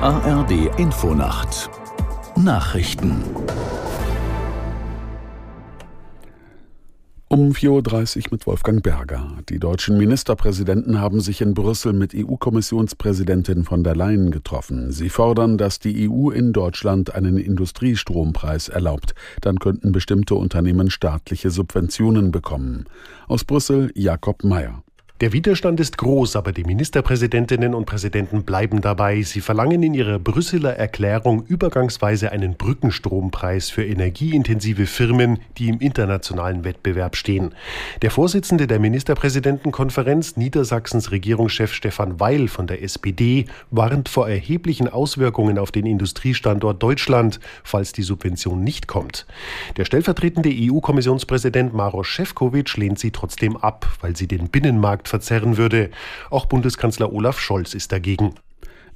[0.00, 1.68] ARD Infonacht
[2.36, 3.20] Nachrichten
[7.26, 9.38] Um 4.30 Uhr mit Wolfgang Berger.
[9.48, 14.92] Die deutschen Ministerpräsidenten haben sich in Brüssel mit EU-Kommissionspräsidentin von der Leyen getroffen.
[14.92, 19.16] Sie fordern, dass die EU in Deutschland einen Industriestrompreis erlaubt.
[19.40, 22.84] Dann könnten bestimmte Unternehmen staatliche Subventionen bekommen.
[23.26, 24.84] Aus Brüssel Jakob Mayer.
[25.20, 29.20] Der Widerstand ist groß, aber die Ministerpräsidentinnen und Präsidenten bleiben dabei.
[29.22, 36.62] Sie verlangen in ihrer Brüsseler Erklärung übergangsweise einen Brückenstrompreis für energieintensive Firmen, die im internationalen
[36.62, 37.52] Wettbewerb stehen.
[38.00, 45.58] Der Vorsitzende der Ministerpräsidentenkonferenz, Niedersachsens Regierungschef Stefan Weil von der SPD, warnt vor erheblichen Auswirkungen
[45.58, 49.26] auf den Industriestandort Deutschland, falls die Subvention nicht kommt.
[49.78, 55.90] Der stellvertretende EU-Kommissionspräsident Maros Šefčovič lehnt sie trotzdem ab, weil sie den Binnenmarkt verzerren würde.
[56.30, 58.34] Auch Bundeskanzler Olaf Scholz ist dagegen.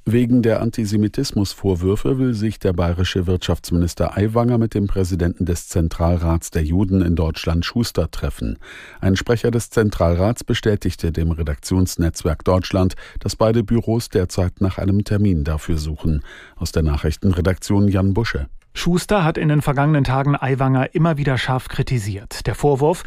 [0.05, 6.63] Wegen der Antisemitismusvorwürfe will sich der bayerische Wirtschaftsminister Aiwanger mit dem Präsidenten des Zentralrats der
[6.63, 8.59] Juden in Deutschland Schuster treffen.
[8.99, 15.45] Ein Sprecher des Zentralrats bestätigte dem Redaktionsnetzwerk Deutschland, dass beide Büros derzeit nach einem Termin
[15.45, 16.21] dafür suchen.
[16.57, 18.47] Aus der Nachrichtenredaktion Jan Busche.
[18.73, 22.47] Schuster hat in den vergangenen Tagen Aiwanger immer wieder scharf kritisiert.
[22.47, 23.03] Der Vorwurf,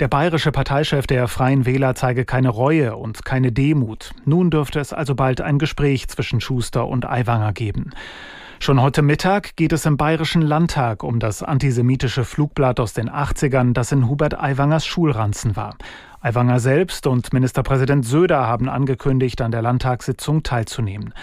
[0.00, 4.12] der bayerische Parteichef der Freien Wähler zeige keine Reue und keine Demut.
[4.24, 7.90] Nun dürfte es also bald ein Gespräch zwischen Schuster und Aiwanger geben.
[8.62, 13.72] Schon heute Mittag geht es im Bayerischen Landtag um das antisemitische Flugblatt aus den 80ern,
[13.72, 15.76] das in Hubert Aiwangers Schulranzen war.
[16.20, 21.14] Aiwanger selbst und Ministerpräsident Söder haben angekündigt, an der Landtagssitzung teilzunehmen.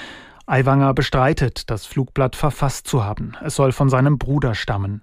[0.47, 3.33] Aiwanger bestreitet, das Flugblatt verfasst zu haben.
[3.43, 5.01] Es soll von seinem Bruder stammen.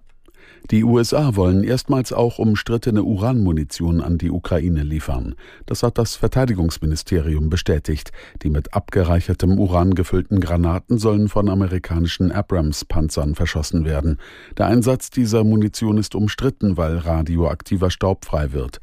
[0.70, 5.34] Die USA wollen erstmals auch umstrittene Uranmunition an die Ukraine liefern.
[5.66, 8.12] Das hat das Verteidigungsministerium bestätigt.
[8.42, 14.18] Die mit abgereichertem Uran gefüllten Granaten sollen von amerikanischen Abrams-Panzern verschossen werden.
[14.56, 18.80] Der Einsatz dieser Munition ist umstritten, weil radioaktiver Staub frei wird.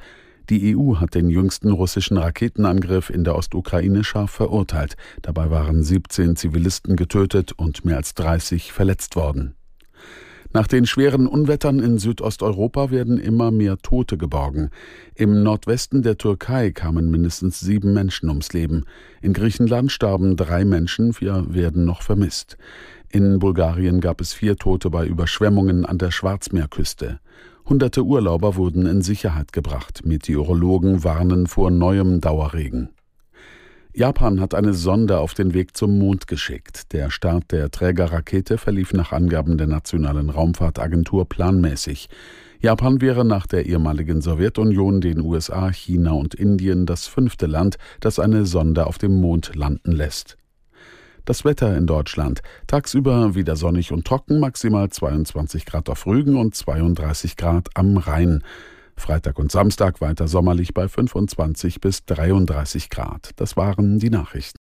[0.51, 4.97] Die EU hat den jüngsten russischen Raketenangriff in der Ostukraine scharf verurteilt.
[5.22, 9.56] Dabei waren 17 Zivilisten getötet und mehr als 30 verletzt worden.
[10.51, 14.72] Nach den schweren Unwettern in Südosteuropa werden immer mehr Tote geborgen.
[15.16, 18.84] Im Nordwesten der Türkei kamen mindestens sieben Menschen ums Leben.
[19.22, 22.57] In Griechenland starben drei Menschen, vier werden noch vermisst.
[23.07, 27.22] In Bulgarien gab es vier Tote bei Überschwemmungen an der Schwarzmeerküste.
[27.67, 30.05] Hunderte Urlauber wurden in Sicherheit gebracht.
[30.05, 32.89] Meteorologen warnen vor neuem Dauerregen.
[33.94, 36.94] Japan hat eine Sonde auf den Weg zum Mond geschickt.
[36.94, 42.07] Der Start der Trägerrakete verlief nach Angaben der Nationalen Raumfahrtagentur planmäßig.
[42.61, 48.17] Japan wäre nach der ehemaligen Sowjetunion, den USA, China und Indien das fünfte Land, das
[48.17, 50.38] eine Sonde auf dem Mond landen lässt.
[51.25, 52.41] Das Wetter in Deutschland.
[52.67, 58.43] Tagsüber wieder sonnig und trocken, maximal 22 Grad auf Rügen und 32 Grad am Rhein.
[58.95, 63.31] Freitag und Samstag weiter sommerlich bei 25 bis 33 Grad.
[63.35, 64.60] Das waren die Nachrichten.